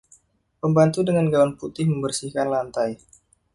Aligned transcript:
Pembantu 0.63 0.99
dengan 1.07 1.27
gaun 1.33 1.51
putih 1.61 1.85
membersihkan 1.91 2.47
lantai. 2.55 2.91